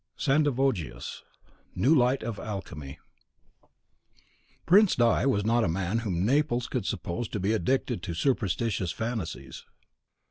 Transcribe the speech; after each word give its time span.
Sandivogius, 0.17 1.21
"New 1.75 1.93
Light 1.93 2.23
of 2.23 2.39
Alchymy." 2.39 2.97
The 3.61 3.67
Prince 4.65 4.95
di 4.95 5.27
was 5.27 5.45
not 5.45 5.63
a 5.63 5.67
man 5.67 5.99
whom 5.99 6.25
Naples 6.25 6.65
could 6.65 6.87
suppose 6.87 7.27
to 7.27 7.39
be 7.39 7.53
addicted 7.53 8.01
to 8.01 8.15
superstitious 8.15 8.91
fancies. 8.91 9.63